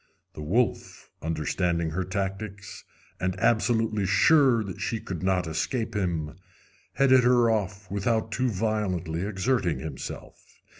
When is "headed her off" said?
6.95-7.91